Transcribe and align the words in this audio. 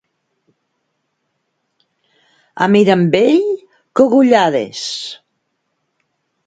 A 2.65 2.69
Mirambell, 2.73 3.39
cogullades. 3.99 4.85